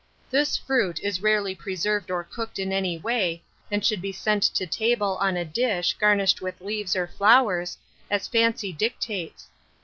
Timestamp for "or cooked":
2.09-2.57